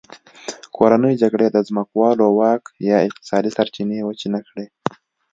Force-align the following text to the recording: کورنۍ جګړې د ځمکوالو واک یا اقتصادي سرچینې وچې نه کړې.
کورنۍ 0.77 1.13
جګړې 1.21 1.47
د 1.51 1.57
ځمکوالو 1.67 2.25
واک 2.39 2.63
یا 2.89 2.97
اقتصادي 3.07 3.51
سرچینې 3.57 3.99
وچې 4.07 4.27
نه 4.35 4.39
کړې. 4.47 4.65